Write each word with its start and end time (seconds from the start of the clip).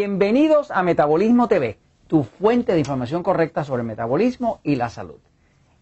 Bienvenidos 0.00 0.70
a 0.70 0.84
Metabolismo 0.84 1.48
TV, 1.48 1.76
tu 2.06 2.22
fuente 2.22 2.72
de 2.72 2.78
información 2.78 3.24
correcta 3.24 3.64
sobre 3.64 3.80
el 3.80 3.88
metabolismo 3.88 4.60
y 4.62 4.76
la 4.76 4.90
salud. 4.90 5.18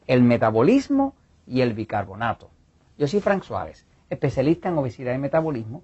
El 0.07 0.23
metabolismo 0.23 1.15
y 1.46 1.61
el 1.61 1.75
bicarbonato. 1.75 2.48
Yo 2.97 3.07
soy 3.09 3.21
Frank 3.21 3.43
Suárez, 3.43 3.84
especialista 4.09 4.71
en 4.71 4.79
obesidad 4.79 5.15
y 5.15 5.19
metabolismo, 5.19 5.83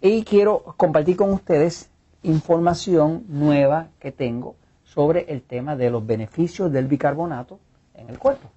y 0.00 0.24
quiero 0.24 0.74
compartir 0.78 1.18
con 1.18 1.30
ustedes 1.34 1.90
información 2.22 3.26
nueva 3.28 3.88
que 4.00 4.10
tengo 4.10 4.56
sobre 4.82 5.30
el 5.30 5.42
tema 5.42 5.76
de 5.76 5.90
los 5.90 6.06
beneficios 6.06 6.72
del 6.72 6.86
bicarbonato 6.86 7.60
en 7.92 8.08
el 8.08 8.18
cuerpo. 8.18 8.48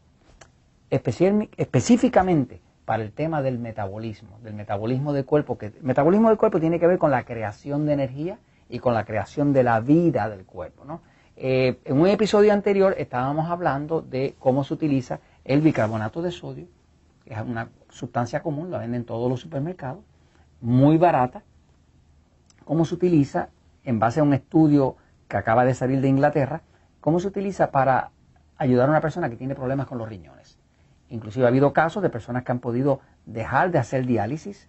específicamente 0.89 2.61
para 2.85 3.03
el 3.03 3.11
tema 3.11 3.41
del 3.41 3.59
metabolismo, 3.59 4.39
del 4.43 4.53
metabolismo 4.53 5.11
del 5.11 5.25
cuerpo, 5.25 5.57
que 5.57 5.65
el 5.65 5.73
metabolismo 5.81 6.29
del 6.29 6.37
cuerpo 6.37 6.61
tiene 6.61 6.79
que 6.79 6.87
ver 6.87 6.97
con 6.97 7.11
la 7.11 7.25
creación 7.25 7.85
de 7.85 7.91
energía 7.91 8.39
y 8.69 8.79
con 8.79 8.93
la 8.93 9.03
creación 9.03 9.51
de 9.51 9.63
la 9.63 9.79
vida 9.79 10.29
del 10.29 10.45
cuerpo. 10.45 10.85
¿no? 10.85 11.01
Eh, 11.35 11.79
en 11.85 11.99
un 11.99 12.07
episodio 12.07 12.53
anterior 12.53 12.95
estábamos 12.97 13.49
hablando 13.49 14.01
de 14.01 14.35
cómo 14.39 14.63
se 14.63 14.73
utiliza 14.73 15.19
el 15.43 15.61
bicarbonato 15.61 16.21
de 16.21 16.31
sodio, 16.31 16.67
que 17.25 17.33
es 17.33 17.41
una 17.41 17.69
sustancia 17.89 18.41
común, 18.41 18.69
la 18.69 18.77
venden 18.77 19.01
en 19.01 19.05
todos 19.05 19.29
los 19.29 19.41
supermercados, 19.41 20.03
muy 20.61 20.97
barata, 20.97 21.43
cómo 22.65 22.85
se 22.85 22.93
utiliza 22.93 23.49
en 23.83 23.99
base 23.99 24.19
a 24.19 24.23
un 24.23 24.33
estudio 24.33 24.95
que 25.27 25.37
acaba 25.37 25.65
de 25.65 25.73
salir 25.73 26.01
de 26.01 26.07
Inglaterra, 26.07 26.61
cómo 26.99 27.19
se 27.19 27.27
utiliza 27.27 27.71
para 27.71 28.11
ayudar 28.57 28.87
a 28.87 28.91
una 28.91 29.01
persona 29.01 29.29
que 29.29 29.37
tiene 29.37 29.55
problemas 29.55 29.87
con 29.87 29.97
los 29.97 30.09
riñones. 30.09 30.59
Inclusive 31.09 31.45
ha 31.45 31.47
habido 31.47 31.73
casos 31.73 32.03
de 32.03 32.09
personas 32.09 32.43
que 32.43 32.51
han 32.51 32.59
podido 32.59 32.99
dejar 33.25 33.71
de 33.71 33.79
hacer 33.79 34.05
diálisis 34.05 34.67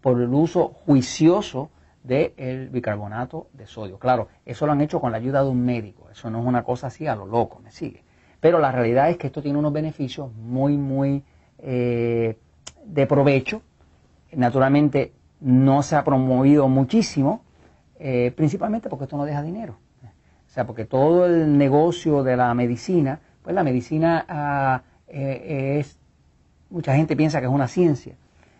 por 0.00 0.20
el 0.20 0.32
uso 0.32 0.68
juicioso 0.68 1.70
del 2.06 2.68
bicarbonato 2.68 3.48
de 3.52 3.66
sodio. 3.66 3.98
Claro, 3.98 4.28
eso 4.44 4.66
lo 4.66 4.72
han 4.72 4.80
hecho 4.80 5.00
con 5.00 5.10
la 5.10 5.18
ayuda 5.18 5.42
de 5.42 5.50
un 5.50 5.64
médico, 5.64 6.08
eso 6.10 6.30
no 6.30 6.40
es 6.40 6.46
una 6.46 6.62
cosa 6.62 6.86
así 6.86 7.06
a 7.06 7.16
lo 7.16 7.26
loco, 7.26 7.60
me 7.62 7.70
sigue. 7.70 8.04
Pero 8.40 8.58
la 8.60 8.70
realidad 8.70 9.10
es 9.10 9.16
que 9.16 9.26
esto 9.26 9.42
tiene 9.42 9.58
unos 9.58 9.72
beneficios 9.72 10.32
muy, 10.32 10.76
muy 10.76 11.24
eh, 11.58 12.38
de 12.84 13.06
provecho. 13.06 13.62
Naturalmente 14.32 15.12
no 15.40 15.82
se 15.82 15.96
ha 15.96 16.04
promovido 16.04 16.68
muchísimo, 16.68 17.42
eh, 17.98 18.32
principalmente 18.36 18.88
porque 18.88 19.04
esto 19.04 19.16
no 19.16 19.24
deja 19.24 19.42
dinero. 19.42 19.78
O 20.46 20.50
sea, 20.56 20.66
porque 20.66 20.84
todo 20.84 21.26
el 21.26 21.58
negocio 21.58 22.22
de 22.22 22.36
la 22.36 22.54
medicina, 22.54 23.20
pues 23.42 23.54
la 23.54 23.62
medicina 23.62 24.24
ah, 24.28 24.82
eh, 25.08 25.78
es, 25.80 25.98
mucha 26.70 26.94
gente 26.94 27.16
piensa 27.16 27.40
que 27.40 27.46
es 27.46 27.52
una 27.52 27.68
ciencia, 27.68 28.14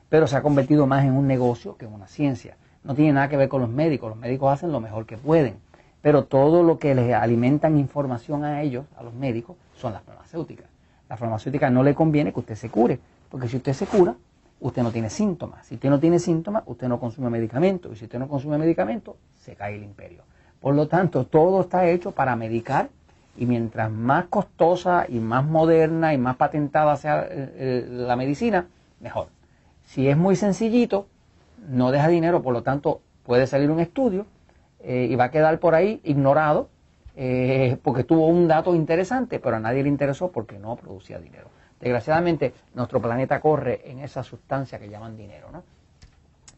pero 0.09 0.27
se 0.27 0.37
ha 0.37 0.43
convertido 0.43 0.87
más 0.87 1.05
en 1.05 1.13
un 1.13 1.27
negocio 1.27 1.77
que 1.77 1.87
en 1.87 1.93
una 1.93 2.07
ciencia 2.07 2.57
no 2.87 2.95
tiene 2.95 3.13
nada 3.13 3.29
que 3.29 3.37
ver 3.37 3.49
con 3.49 3.61
los 3.61 3.71
médicos, 3.71 4.11
los 4.11 4.19
médicos 4.19 4.53
hacen 4.53 4.71
lo 4.71 4.81
mejor 4.81 5.07
que 5.07 5.17
pueden, 5.17 5.57
pero 6.01 6.25
todo 6.25 6.63
lo 6.63 6.79
que 6.79 6.95
les 6.95 7.13
alimentan 7.15 7.77
información 7.79 8.45
a 8.45 8.63
ellos, 8.63 8.87
a 8.97 9.03
los 9.03 9.13
médicos, 9.13 9.57
son 9.75 9.93
las 9.93 10.03
farmacéuticas. 10.03 10.67
La 11.09 11.17
farmacéutica 11.17 11.69
no 11.69 11.83
le 11.83 11.95
conviene 11.95 12.33
que 12.33 12.41
usted 12.41 12.55
se 12.55 12.71
cure, 12.71 13.01
porque 13.29 13.49
si 13.49 13.57
usted 13.57 13.73
se 13.73 13.87
cura, 13.87 14.15
usted 14.61 14.83
no 14.83 14.93
tiene 14.93 15.11
síntomas. 15.11 15.67
Si 15.67 15.75
usted 15.75 15.91
no 15.91 15.99
tiene 15.99 16.21
síntomas, 16.21 16.63
usted 16.67 16.89
no 16.89 17.01
consume 17.01 17.29
medicamentos, 17.29 17.93
y 17.93 17.97
si 17.97 18.05
usted 18.05 18.21
no 18.21 18.29
consume 18.29 18.57
medicamentos, 18.57 19.17
se 19.37 19.57
cae 19.57 19.75
el 19.75 19.83
imperio. 19.83 20.23
Por 20.61 20.75
lo 20.75 20.87
tanto, 20.87 21.27
todo 21.27 21.63
está 21.63 21.89
hecho 21.89 22.13
para 22.13 22.37
medicar 22.37 22.89
y 23.37 23.47
mientras 23.47 23.91
más 23.91 24.27
costosa 24.27 25.07
y 25.09 25.19
más 25.19 25.45
moderna 25.45 26.15
y 26.15 26.19
más 26.19 26.37
patentada 26.37 26.97
sea 26.97 27.23
eh, 27.23 27.29
eh, 27.31 27.87
la 27.89 28.17
medicina, 28.17 28.67
mejor. 29.01 29.29
Si 29.85 30.09
es 30.09 30.17
muy 30.17 30.37
sencillito, 30.37 31.07
no 31.69 31.91
deja 31.91 32.09
dinero, 32.09 32.43
por 32.43 32.53
lo 32.53 32.63
tanto 32.63 33.01
puede 33.25 33.47
salir 33.47 33.71
un 33.71 33.81
estudio 33.81 34.27
eh, 34.81 35.09
y 35.11 35.17
va 35.17 35.25
a 35.25 35.31
quedar 35.31 35.59
por 35.59 35.75
ahí 35.75 36.01
ignorado 36.05 36.69
eh, 37.17 37.79
porque 37.83 38.05
tuvo 38.05 38.29
un 38.29 38.47
dato 38.47 38.75
interesante, 38.75 39.41
pero 39.41 39.57
a 39.57 39.61
nadie 39.61 39.83
le 39.83 39.89
interesó 39.89 40.31
porque 40.31 40.59
no 40.59 40.77
producía 40.77 41.19
dinero. 41.19 41.49
Desgraciadamente, 41.81 42.55
nuestro 42.75 43.01
planeta 43.01 43.41
corre 43.41 43.83
en 43.91 43.99
esa 43.99 44.23
sustancia 44.23 44.79
que 44.79 44.89
llaman 44.89 45.17
dinero, 45.17 45.49
¿no? 45.53 45.63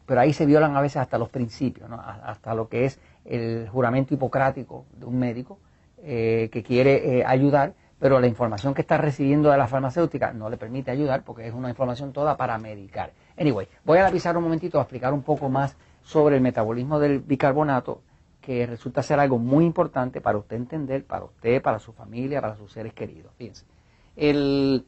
Pero 0.05 0.21
ahí 0.21 0.33
se 0.33 0.45
violan 0.45 0.75
a 0.75 0.81
veces 0.81 0.97
hasta 0.97 1.17
los 1.17 1.29
principios, 1.29 1.89
¿no? 1.89 2.01
hasta 2.01 2.55
lo 2.55 2.67
que 2.67 2.85
es 2.85 2.99
el 3.25 3.69
juramento 3.69 4.13
hipocrático 4.13 4.85
de 4.97 5.05
un 5.05 5.19
médico 5.19 5.59
eh, 6.01 6.49
que 6.51 6.63
quiere 6.63 7.23
ayudar, 7.25 7.73
pero 7.99 8.19
la 8.19 8.27
información 8.27 8.73
que 8.73 8.81
está 8.81 8.97
recibiendo 8.97 9.49
de 9.51 9.57
la 9.57 9.67
farmacéutica 9.67 10.31
no 10.33 10.49
le 10.49 10.57
permite 10.57 10.91
ayudar 10.91 11.23
porque 11.23 11.47
es 11.47 11.53
una 11.53 11.69
información 11.69 12.13
toda 12.13 12.37
para 12.37 12.57
medicar. 12.57 13.11
Anyway, 13.37 13.67
voy 13.83 13.99
a 13.99 14.09
pizarra 14.09 14.37
un 14.37 14.45
momentito 14.45 14.79
a 14.79 14.83
explicar 14.83 15.13
un 15.13 15.21
poco 15.21 15.49
más 15.49 15.75
sobre 16.01 16.37
el 16.37 16.41
metabolismo 16.41 16.99
del 16.99 17.19
bicarbonato, 17.19 18.01
que 18.41 18.65
resulta 18.65 19.03
ser 19.03 19.19
algo 19.19 19.37
muy 19.37 19.65
importante 19.65 20.21
para 20.21 20.37
usted 20.37 20.55
entender, 20.55 21.05
para 21.05 21.25
usted, 21.25 21.61
para 21.61 21.79
su 21.79 21.91
familia, 21.91 22.41
para 22.41 22.55
sus 22.55 22.71
seres 22.71 22.93
queridos. 22.93 23.31
Fíjense, 23.37 23.65
el, 24.15 24.85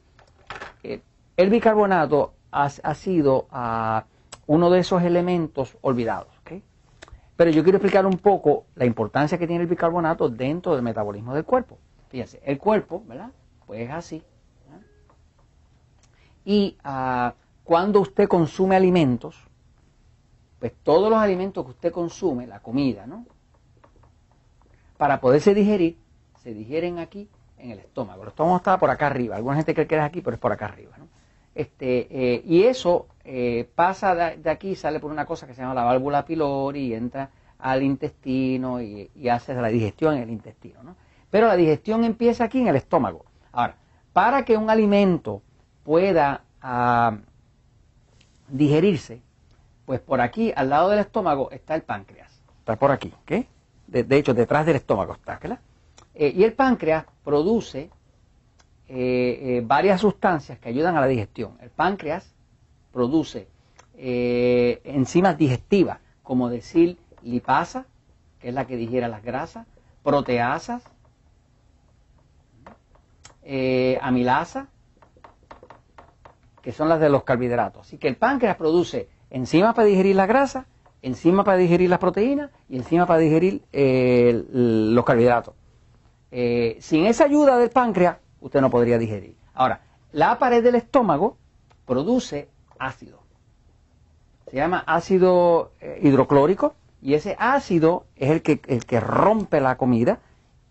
eh, 0.84 1.02
bicarbonato 1.38 2.34
ha, 2.52 2.70
sido 2.96 3.48
ah, 3.52 4.06
uno 4.48 4.70
de 4.70 4.80
esos 4.80 5.04
elementos 5.04 5.78
olvidados. 5.82 6.42
Pero 7.42 7.50
yo 7.50 7.64
quiero 7.64 7.78
explicar 7.78 8.06
un 8.06 8.20
poco 8.20 8.66
la 8.76 8.86
importancia 8.86 9.36
que 9.40 9.48
tiene 9.48 9.64
el 9.64 9.68
bicarbonato 9.68 10.30
dentro 10.30 10.76
del 10.76 10.84
metabolismo 10.84 11.34
del 11.34 11.44
cuerpo. 11.44 11.80
Fíjense, 12.12 12.42
el 12.44 12.58
cuerpo, 12.58 13.02
¿verdad? 13.08 13.32
Pues 13.66 13.82
es 13.82 13.92
así. 13.92 14.24
Y 16.44 16.78
uh, 16.84 17.32
cuando 17.64 18.02
usted 18.02 18.28
consume 18.28 18.76
alimentos, 18.76 19.38
pues 20.60 20.74
todos 20.84 21.10
los 21.10 21.20
alimentos 21.20 21.64
que 21.64 21.72
usted 21.72 21.92
consume, 21.94 22.48
la 22.48 22.60
comida, 22.60 23.08
¿no? 23.08 23.26
Para 24.98 25.22
poderse 25.22 25.54
digerir, 25.54 25.98
se 26.44 26.54
digieren 26.54 27.00
aquí 27.00 27.30
en 27.58 27.72
el 27.72 27.80
estómago. 27.80 28.24
El 28.24 28.30
estómago 28.30 28.58
está 28.58 28.78
por 28.78 28.90
acá 28.90 29.08
arriba. 29.08 29.38
Alguna 29.38 29.56
gente 29.56 29.74
cree 29.74 29.88
que 29.88 29.96
es 29.96 30.02
aquí, 30.02 30.20
pero 30.22 30.36
es 30.36 30.42
por 30.42 30.52
acá 30.52 30.66
arriba, 30.66 30.98
¿no? 30.98 31.08
Este, 31.56 32.08
eh, 32.12 32.44
y 32.46 32.64
eso 32.64 33.08
eh, 33.24 33.70
pasa 33.74 34.36
de, 34.36 34.50
aquí, 34.50 34.76
sale 34.76 35.00
por 35.00 35.12
una 35.12 35.26
cosa 35.26 35.48
que 35.48 35.54
se 35.54 35.62
llama 35.62 35.76
la 35.76 35.86
válvula 35.86 36.26
pylori 36.26 36.88
y 36.88 36.94
entra 36.94 37.30
al 37.60 37.84
intestino 37.84 38.82
y, 38.82 39.12
y 39.16 39.30
hace 39.30 39.54
la 39.54 39.70
digestión 39.70 40.16
en 40.16 40.24
el 40.24 40.30
intestino, 40.30 40.84
¿no? 40.84 40.98
Pero 41.32 41.48
la 41.48 41.56
digestión 41.56 42.04
empieza 42.04 42.44
aquí 42.44 42.62
en 42.62 42.68
el 42.68 42.76
estómago. 42.76 43.26
Ahora, 43.52 43.76
para 44.14 44.46
que 44.46 44.58
un 44.58 44.70
alimento 44.70 45.42
pueda 45.84 46.44
ah, 46.62 47.18
digerirse, 48.50 49.22
pues 49.86 50.00
por 50.00 50.22
aquí, 50.22 50.54
al 50.56 50.70
lado 50.70 50.90
del 50.90 51.00
estómago, 51.00 51.50
está 51.52 51.76
el 51.76 51.82
páncreas. 51.82 52.32
Está 52.60 52.76
por 52.76 52.92
aquí, 52.92 53.14
¿ok? 53.24 53.46
De, 53.88 54.18
hecho, 54.18 54.34
detrás 54.34 54.66
del 54.66 54.78
estómago 54.78 55.14
está, 55.14 55.38
¿verdad? 55.40 55.60
Eh, 56.14 56.32
y 56.36 56.44
el 56.44 56.54
páncreas 56.54 57.06
produce 57.24 57.90
eh, 58.88 58.90
eh, 58.90 59.64
varias 59.66 60.02
sustancias 60.02 60.60
que 60.60 60.70
ayudan 60.70 60.96
a 60.96 61.02
la 61.02 61.08
digestión. 61.08 61.58
El 61.62 61.70
páncreas 61.70 62.34
produce 62.92 63.48
enzimas 63.94 65.38
digestivas, 65.38 66.00
como 66.24 66.50
decir 66.50 66.98
lipasa, 67.22 67.86
que 68.40 68.50
es 68.50 68.54
la 68.54 68.66
que 68.66 68.76
digiere 68.76 69.08
las 69.08 69.24
grasas, 69.24 69.68
proteasas, 70.04 70.84
eh, 73.44 73.98
amilasa, 74.02 74.68
que 76.62 76.72
son 76.72 76.90
las 76.90 77.00
de 77.00 77.10
los 77.10 77.24
carbohidratos. 77.24 77.88
Así 77.88 77.98
que 77.98 78.08
el 78.08 78.16
páncreas 78.16 78.56
produce 78.56 79.10
enzimas 79.30 79.74
para 79.74 79.88
digerir 79.88 80.16
la 80.16 80.28
grasa, 80.28 80.68
enzimas 81.02 81.46
para 81.46 81.58
digerir 81.58 81.90
las 81.90 82.00
proteínas 82.00 82.52
y 82.70 82.78
enzimas 82.78 83.08
para 83.08 83.20
digerir 83.20 83.64
eh, 83.74 84.46
los 84.52 85.04
carbohidratos. 85.04 85.56
Eh, 86.32 86.78
sin 86.80 87.06
esa 87.06 87.26
ayuda 87.26 87.58
del 87.58 87.72
páncreas, 87.72 88.18
usted 88.42 88.62
no 88.62 88.70
podría 88.70 88.98
digerir. 88.98 89.36
Ahora, 89.54 89.82
la 90.12 90.38
pared 90.38 90.64
del 90.64 90.76
estómago 90.76 91.38
produce 91.86 92.48
ácido. 92.78 93.20
Se 94.50 94.58
llama 94.58 94.84
ácido 94.86 95.72
hidroclórico 96.02 96.76
y 97.02 97.16
ese 97.16 97.36
ácido 97.40 98.06
es 98.16 98.30
el 98.30 98.42
que, 98.42 98.62
el 98.68 98.86
que 98.86 99.00
rompe 99.00 99.60
la 99.62 99.78
comida 99.78 100.20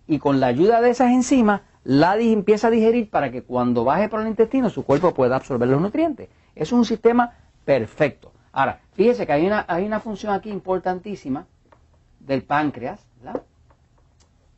y 0.07 0.19
con 0.19 0.39
la 0.39 0.49
ayuda 0.49 0.81
de 0.81 0.91
esas 0.91 1.11
enzimas 1.11 1.63
la 1.85 2.19
empieza 2.19 2.69
a 2.69 2.71
digerir 2.71 3.11
para 3.11 3.31
que 3.31 3.43
cuando 3.43 3.85
baje 3.85 4.09
por 4.09 4.21
el 4.21 4.29
intestino 4.29 4.71
su 4.71 4.85
cuerpo 4.85 5.15
pueda 5.15 5.37
absorber 5.37 5.69
los 5.69 5.81
nutrientes. 5.81 6.29
Es 6.55 6.73
un 6.73 6.85
sistema 6.85 7.33
perfecto. 7.65 8.33
Ahora, 8.53 8.81
fíjese 8.93 9.27
que 9.27 9.33
hay 9.33 9.47
una, 9.47 9.65
hay 9.69 9.85
una 9.85 10.01
función 10.01 10.33
aquí 10.33 10.51
importantísima 10.51 11.47
del 12.19 12.43
páncreas. 12.43 13.07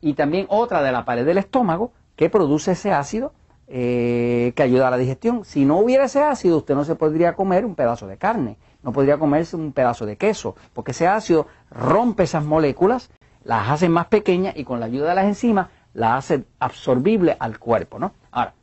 Y 0.01 0.15
también 0.15 0.47
otra 0.49 0.81
de 0.81 0.91
la 0.91 1.05
pared 1.05 1.25
del 1.25 1.37
estómago 1.37 1.93
que 2.17 2.29
produce 2.29 2.73
ese 2.73 2.91
ácido 2.91 3.31
eh, 3.67 4.51
que 4.55 4.63
ayuda 4.63 4.89
a 4.89 4.91
la 4.91 4.97
digestión. 4.97 5.45
Si 5.45 5.63
no 5.63 5.77
hubiera 5.77 6.05
ese 6.05 6.21
ácido, 6.21 6.57
usted 6.57 6.75
no 6.75 6.83
se 6.83 6.95
podría 6.95 7.35
comer 7.35 7.63
un 7.63 7.75
pedazo 7.75 8.07
de 8.07 8.17
carne, 8.17 8.57
no 8.83 8.91
podría 8.91 9.17
comerse 9.17 9.55
un 9.55 9.71
pedazo 9.71 10.05
de 10.05 10.17
queso, 10.17 10.55
porque 10.73 10.91
ese 10.91 11.07
ácido 11.07 11.47
rompe 11.71 12.23
esas 12.23 12.43
moléculas, 12.43 13.09
las 13.45 13.69
hace 13.69 13.87
más 13.87 14.07
pequeñas 14.07 14.55
y 14.57 14.65
con 14.65 14.81
la 14.81 14.87
ayuda 14.87 15.09
de 15.09 15.15
las 15.15 15.25
enzimas 15.25 15.69
la 15.93 16.17
hace 16.17 16.45
absorbible 16.59 17.35
al 17.39 17.59
cuerpo, 17.59 17.99
¿no? 17.99 18.13
Ahora, 18.31 18.53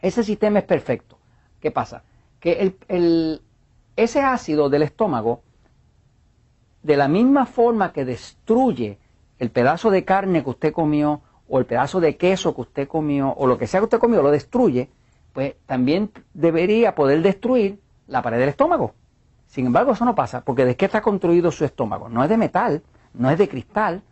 ese 0.00 0.22
sistema 0.22 0.60
es 0.60 0.64
perfecto. 0.64 1.18
¿Qué 1.60 1.70
pasa? 1.70 2.02
Que 2.40 2.74
el, 2.88 3.42
ese 3.96 4.20
ácido 4.20 4.68
del 4.68 4.82
estómago 4.82 5.42
de 6.82 6.96
la 6.96 7.08
misma 7.08 7.46
forma 7.46 7.92
que 7.92 8.04
destruye 8.04 8.98
el 9.38 9.50
pedazo 9.50 9.90
de 9.90 10.04
carne 10.04 10.44
que 10.44 10.50
usted 10.50 10.72
comió 10.72 11.22
o 11.48 11.58
el 11.58 11.66
pedazo 11.66 12.00
de 12.00 12.16
queso 12.16 12.54
que 12.54 12.60
usted 12.60 12.88
comió 12.88 13.30
o 13.30 13.46
lo 13.46 13.56
que 13.56 13.66
sea 13.66 13.80
que 13.80 13.84
usted 13.84 13.98
comió 13.98 14.22
lo 14.22 14.30
destruye, 14.30 14.90
pues 15.32 15.54
también 15.66 16.10
debería 16.34 16.94
poder 16.94 17.22
destruir 17.22 17.80
la 18.06 18.22
pared 18.22 18.38
del 18.38 18.50
estómago. 18.50 18.94
Sin 19.46 19.66
embargo, 19.66 19.92
eso 19.92 20.04
no 20.04 20.14
pasa, 20.14 20.42
porque 20.42 20.64
¿de 20.64 20.76
qué 20.76 20.84
está 20.84 21.00
construido 21.00 21.50
su 21.50 21.64
estómago? 21.64 22.08
No 22.08 22.22
es 22.22 22.28
de 22.28 22.36
metal, 22.36 22.82
no 23.14 23.30
es 23.30 23.38
de 23.38 23.48
cristal, 23.48 24.02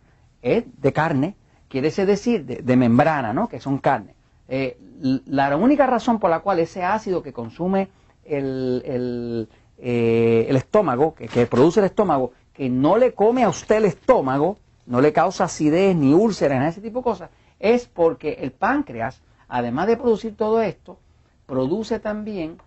es 0.41 0.63
de 0.81 0.93
carne, 0.93 1.35
quiere 1.73 1.89
decir 2.05 2.45
de, 2.45 2.75
membrana, 2.75 3.33
¿no? 3.33 3.49
Que 3.49 3.59
son 3.59 3.79
carne. 3.79 4.13
Eh, 4.47 4.77
la 5.25 5.57
única 5.57 5.87
razón 5.87 6.19
por 6.19 6.29
la 6.29 6.41
cual 6.41 6.59
ese 6.59 6.83
ácido 6.83 7.23
que 7.23 7.33
consume 7.33 7.89
el, 8.23 9.49
eh, 9.79 10.45
estómago, 10.51 11.15
que, 11.15 11.27
que, 11.27 11.47
produce 11.47 11.79
el 11.79 11.87
estómago, 11.87 12.31
que 12.53 12.69
no 12.69 12.97
le 12.97 13.13
come 13.13 13.43
a 13.43 13.49
usted 13.49 13.77
el 13.77 13.85
estómago, 13.85 14.57
no 14.85 15.01
le 15.01 15.11
causa 15.13 15.45
acidez 15.45 15.95
ni 15.95 16.13
úlceras, 16.13 16.61
ni 16.61 16.67
ese 16.67 16.79
tipo 16.79 16.99
de 16.99 17.03
cosas, 17.05 17.29
es 17.59 17.87
porque 17.87 18.33
el 18.33 18.51
páncreas, 18.51 19.23
además 19.47 19.87
de 19.87 19.97
producir 19.97 20.37
todo 20.37 20.61
esto, 20.61 20.99
produce 21.47 21.99
también 21.99 22.59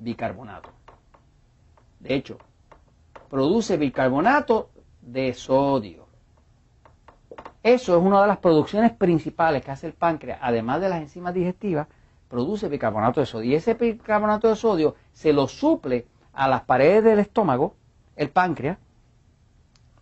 bicarbonato. 0.00 0.70
De 2.00 2.16
hecho, 2.16 2.38
produce 3.30 3.76
bicarbonato 3.76 4.70
de 5.00 5.32
sodio. 5.32 6.05
Eso 7.66 7.96
es 7.96 8.00
una 8.00 8.22
de 8.22 8.28
las 8.28 8.36
producciones 8.36 8.92
principales 8.92 9.64
que 9.64 9.72
hace 9.72 9.88
el 9.88 9.92
páncreas, 9.92 10.38
además 10.40 10.80
de 10.80 10.88
las 10.88 11.00
enzimas 11.00 11.34
digestivas, 11.34 11.88
produce 12.28 12.68
bicarbonato 12.68 13.18
de 13.18 13.26
sodio. 13.26 13.50
Y 13.50 13.54
ese 13.56 13.74
bicarbonato 13.74 14.48
de 14.48 14.54
sodio 14.54 14.94
se 15.12 15.32
lo 15.32 15.48
suple 15.48 16.06
a 16.32 16.46
las 16.46 16.62
paredes 16.62 17.02
del 17.02 17.18
estómago, 17.18 17.74
el 18.14 18.30
páncreas, 18.30 18.78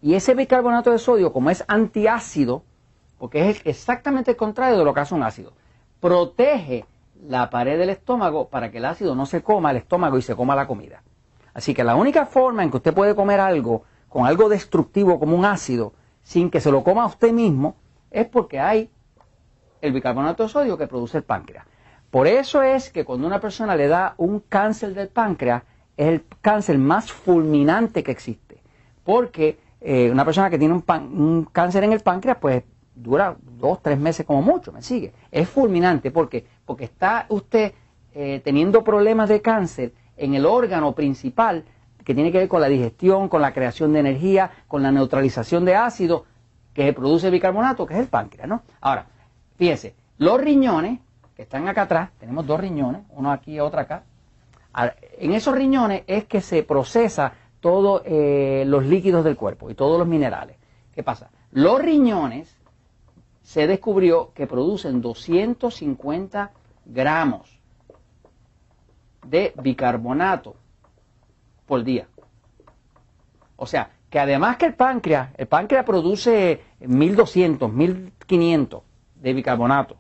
y 0.02 0.12
ese 0.12 0.34
bicarbonato 0.34 0.90
de 0.90 0.98
sodio, 0.98 1.32
como 1.32 1.48
es 1.48 1.64
antiácido, 1.66 2.64
porque 3.16 3.48
es 3.48 3.62
exactamente 3.64 4.32
el 4.32 4.36
contrario 4.36 4.76
de 4.76 4.84
lo 4.84 4.92
que 4.92 5.00
hace 5.00 5.14
un 5.14 5.22
ácido, 5.22 5.54
protege 6.00 6.84
la 7.26 7.48
pared 7.48 7.78
del 7.78 7.88
estómago 7.88 8.48
para 8.48 8.70
que 8.70 8.76
el 8.76 8.84
ácido 8.84 9.14
no 9.14 9.24
se 9.24 9.42
coma 9.42 9.70
el 9.70 9.78
estómago 9.78 10.18
y 10.18 10.22
se 10.22 10.36
coma 10.36 10.54
la 10.54 10.66
comida. 10.66 11.02
Así 11.54 11.72
que 11.72 11.82
la 11.82 11.96
única 11.96 12.26
forma 12.26 12.62
en 12.62 12.70
que 12.70 12.76
usted 12.76 12.92
puede 12.92 13.14
comer 13.14 13.40
algo 13.40 13.84
con 14.10 14.26
algo 14.26 14.50
destructivo 14.50 15.18
como 15.18 15.34
un 15.34 15.46
ácido 15.46 15.94
sin 16.24 16.50
que 16.50 16.60
se 16.60 16.72
lo 16.72 16.82
coma 16.82 17.06
usted 17.06 17.32
mismo 17.32 17.76
es 18.10 18.26
porque 18.26 18.58
hay 18.58 18.90
el 19.80 19.92
bicarbonato 19.92 20.42
de 20.42 20.48
sodio 20.48 20.76
que 20.76 20.88
produce 20.88 21.18
el 21.18 21.24
páncreas. 21.24 21.66
Por 22.10 22.26
eso 22.26 22.62
es 22.62 22.90
que 22.90 23.04
cuando 23.04 23.26
una 23.26 23.40
persona 23.40 23.76
le 23.76 23.86
da 23.86 24.14
un 24.16 24.40
cáncer 24.40 24.94
del 24.94 25.08
páncreas, 25.08 25.62
es 25.96 26.08
el 26.08 26.24
cáncer 26.40 26.78
más 26.78 27.12
fulminante 27.12 28.02
que 28.02 28.10
existe. 28.10 28.62
Porque 29.04 29.58
eh, 29.80 30.10
una 30.10 30.24
persona 30.24 30.48
que 30.48 30.58
tiene 30.58 30.74
un, 30.74 31.48
cáncer 31.52 31.84
en 31.84 31.92
el 31.92 32.00
páncreas, 32.00 32.38
pues 32.40 32.62
dura 32.94 33.36
dos, 33.58 33.82
tres 33.82 33.98
meses 33.98 34.24
como 34.24 34.40
mucho, 34.40 34.72
¿me 34.72 34.80
sigue? 34.80 35.12
Es 35.30 35.48
fulminante 35.48 36.10
porque, 36.10 36.46
porque 36.64 36.84
está 36.84 37.26
usted 37.28 37.72
eh, 38.14 38.40
teniendo 38.42 38.82
problemas 38.84 39.28
de 39.28 39.42
cáncer 39.42 39.92
en 40.16 40.34
el 40.34 40.46
órgano 40.46 40.92
principal 40.92 41.64
que 42.04 42.14
tiene 42.14 42.30
que 42.30 42.38
ver 42.38 42.48
con 42.48 42.60
la 42.60 42.68
digestión, 42.68 43.28
con 43.28 43.40
la 43.40 43.52
creación 43.52 43.92
de 43.92 44.00
energía, 44.00 44.50
con 44.68 44.82
la 44.82 44.92
neutralización 44.92 45.64
de 45.64 45.74
ácido 45.74 46.24
que 46.72 46.92
produce 46.92 47.30
bicarbonato, 47.30 47.86
que 47.86 47.94
es 47.94 48.00
el 48.00 48.08
páncreas, 48.08 48.48
¿no? 48.48 48.62
Ahora, 48.80 49.06
fíjense, 49.56 49.94
los 50.18 50.40
riñones, 50.40 51.00
que 51.34 51.42
están 51.42 51.66
acá 51.68 51.82
atrás, 51.82 52.10
tenemos 52.18 52.46
dos 52.46 52.60
riñones, 52.60 53.02
uno 53.10 53.32
aquí 53.32 53.54
y 53.54 53.60
otro 53.60 53.80
acá, 53.80 54.04
en 55.18 55.32
esos 55.32 55.54
riñones 55.54 56.02
es 56.06 56.24
que 56.24 56.40
se 56.40 56.62
procesa 56.64 57.32
todos 57.60 58.02
eh, 58.04 58.64
los 58.66 58.84
líquidos 58.84 59.24
del 59.24 59.36
cuerpo 59.36 59.70
y 59.70 59.74
todos 59.74 59.98
los 59.98 60.06
minerales. 60.06 60.56
¿Qué 60.92 61.02
pasa? 61.02 61.30
Los 61.52 61.80
riñones 61.80 62.56
se 63.42 63.66
descubrió 63.66 64.32
que 64.34 64.46
producen 64.46 65.00
250 65.00 66.50
gramos 66.84 67.60
de 69.26 69.54
bicarbonato 69.62 70.56
por 71.66 71.84
día. 71.84 72.06
O 73.56 73.66
sea, 73.66 73.90
que 74.10 74.18
además 74.18 74.56
que 74.56 74.66
el 74.66 74.74
páncreas, 74.74 75.30
el 75.36 75.46
páncreas 75.46 75.84
produce 75.84 76.60
1200, 76.80 77.72
1500 77.72 78.82
de 79.16 79.32
bicarbonato, 79.32 79.96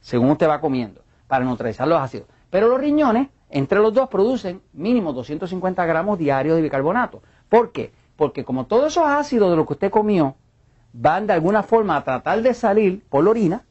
según 0.00 0.30
usted 0.30 0.48
va 0.48 0.60
comiendo, 0.60 1.02
para 1.26 1.44
neutralizar 1.44 1.86
los 1.86 2.00
ácidos. 2.00 2.28
Pero 2.50 2.68
los 2.68 2.80
riñones 2.80 3.28
entre 3.50 3.80
los 3.80 3.92
dos 3.92 4.08
producen 4.08 4.62
mínimo 4.72 5.12
250 5.12 5.84
gramos 5.86 6.18
diarios 6.18 6.56
de 6.56 6.62
bicarbonato. 6.62 7.22
¿Por 7.48 7.72
qué? 7.72 7.92
Porque 8.16 8.44
como 8.44 8.66
todos 8.66 8.92
esos 8.92 9.06
ácidos 9.06 9.50
de 9.50 9.56
lo 9.56 9.66
que 9.66 9.74
usted 9.74 9.90
comió 9.90 10.36
van 10.92 11.26
de 11.26 11.34
alguna 11.34 11.62
forma 11.62 11.96
a 11.96 12.04
tratar 12.04 12.42
de 12.42 12.54
salir 12.54 13.04
por 13.08 13.24
la 13.24 13.30
orina, 13.30 13.64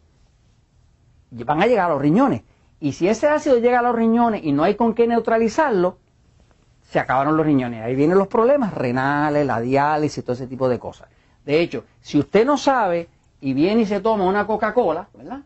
van 1.32 1.62
a 1.62 1.68
llegar 1.68 1.90
a 1.90 1.94
los 1.94 2.02
riñones. 2.02 2.44
Y 2.80 2.94
si 2.94 3.08
ese 3.08 3.28
ácido 3.28 3.58
llega 3.58 3.80
a 3.80 3.84
los 3.84 3.96
riñones 3.96 4.44
y 4.44 4.52
no 4.52 4.64
hay 4.64 4.76
con 4.76 4.94
qué 4.94 5.08
neutralizarlo, 5.08 5.98
se 6.90 7.00
acabaron 7.00 7.36
los 7.36 7.46
riñones. 7.46 7.84
Ahí 7.84 7.96
vienen 7.96 8.18
los 8.18 8.28
problemas 8.28 8.74
renales, 8.74 9.46
la 9.46 9.60
diálisis 9.60 10.24
todo 10.24 10.34
ese 10.34 10.48
tipo 10.48 10.70
de 10.70 10.80
cosas. 10.80 11.10
De 11.46 11.60
hecho, 11.60 11.84
si 12.02 12.18
usted 12.18 12.46
no 12.46 12.58
sabe 12.58 13.10
y 13.42 13.54
viene 13.54 13.82
y 13.82 13.86
se 13.86 14.00
toma 14.00 14.26
una 14.26 14.48
Coca-Cola, 14.48 15.10
¿verdad? 15.14 15.42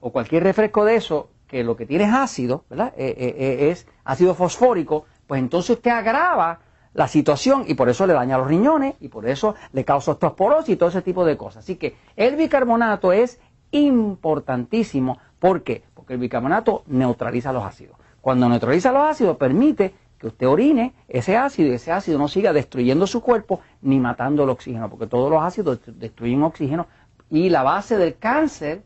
O 0.00 0.12
cualquier 0.12 0.44
refresco 0.44 0.84
de 0.84 0.96
eso 0.96 1.30
que 1.46 1.64
lo 1.64 1.76
que 1.76 1.86
tiene 1.86 2.04
es 2.04 2.12
ácido, 2.12 2.64
¿verdad? 2.70 2.92
Eh, 2.96 3.14
eh, 3.16 3.34
eh, 3.36 3.70
es 3.70 3.86
ácido 4.04 4.34
fosfórico, 4.34 5.06
pues 5.26 5.40
entonces 5.40 5.70
usted 5.70 5.90
agrava 5.90 6.60
la 6.92 7.08
situación 7.08 7.64
y 7.66 7.74
por 7.74 7.88
eso 7.88 8.06
le 8.06 8.12
daña 8.12 8.38
los 8.38 8.46
riñones 8.46 8.94
y 9.00 9.08
por 9.08 9.26
eso 9.28 9.56
le 9.72 9.84
causa 9.84 10.12
osteoporosis 10.12 10.74
y 10.74 10.76
todo 10.76 10.88
ese 10.88 11.02
tipo 11.02 11.24
de 11.24 11.36
cosas. 11.36 11.64
Así 11.64 11.76
que 11.76 11.96
el 12.16 12.36
bicarbonato 12.36 13.12
es 13.12 13.40
importantísimo. 13.72 15.18
¿Por 15.40 15.64
qué? 15.64 15.82
Porque 15.94 16.14
el 16.14 16.20
bicarbonato 16.20 16.84
neutraliza 16.86 17.52
los 17.52 17.64
ácidos. 17.64 17.96
Cuando 18.20 18.48
neutraliza 18.48 18.92
los 18.92 19.02
ácidos 19.02 19.36
permite 19.36 19.94
que 20.24 20.28
usted 20.28 20.48
orine 20.48 20.94
ese 21.06 21.36
ácido 21.36 21.68
y 21.68 21.74
ese 21.74 21.92
ácido 21.92 22.16
no 22.18 22.28
siga 22.28 22.54
destruyendo 22.54 23.06
su 23.06 23.20
cuerpo 23.20 23.60
ni 23.82 24.00
matando 24.00 24.44
el 24.44 24.48
oxígeno, 24.48 24.88
porque 24.88 25.06
todos 25.06 25.30
los 25.30 25.42
ácidos 25.42 25.80
destruyen 25.84 26.42
oxígeno 26.42 26.86
y 27.28 27.50
la 27.50 27.62
base 27.62 27.98
del 27.98 28.16
cáncer 28.16 28.82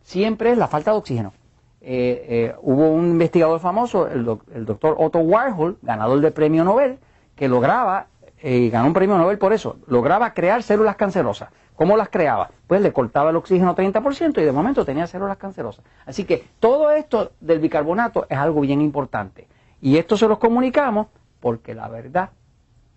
siempre 0.00 0.52
es 0.52 0.56
la 0.56 0.66
falta 0.66 0.92
de 0.92 0.96
oxígeno. 0.96 1.34
Eh, 1.82 2.24
eh, 2.26 2.54
hubo 2.62 2.90
un 2.90 3.08
investigador 3.08 3.60
famoso, 3.60 4.08
el, 4.08 4.24
doctor 4.24 4.96
Otto 4.98 5.18
Warhol, 5.18 5.76
ganador 5.82 6.20
del 6.20 6.32
premio 6.32 6.64
Nobel, 6.64 6.98
que 7.36 7.46
lograba, 7.46 8.06
eh, 8.42 8.70
ganó 8.70 8.86
un 8.86 8.94
premio 8.94 9.18
Nobel 9.18 9.36
por 9.36 9.52
eso, 9.52 9.76
lograba 9.88 10.32
crear 10.32 10.62
células 10.62 10.96
cancerosas. 10.96 11.50
¿Cómo 11.76 11.98
las 11.98 12.08
creaba? 12.08 12.50
Pues 12.66 12.80
le 12.80 12.94
cortaba 12.94 13.28
el 13.28 13.36
oxígeno 13.36 13.74
30% 13.74 14.40
y 14.40 14.44
de 14.44 14.52
momento 14.52 14.86
tenía 14.86 15.06
células 15.06 15.36
cancerosas. 15.36 15.84
Así 16.06 16.24
que 16.24 16.44
todo 16.60 16.90
esto 16.92 17.32
del 17.40 17.58
bicarbonato 17.58 18.24
es 18.30 18.38
algo 18.38 18.62
bien 18.62 18.80
importante. 18.80 19.48
Y 19.82 19.98
esto 19.98 20.16
se 20.16 20.28
los 20.28 20.38
comunicamos 20.38 21.08
porque 21.40 21.74
la 21.74 21.88
verdad 21.88 22.30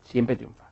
siempre 0.04 0.36
triunfa. 0.36 0.65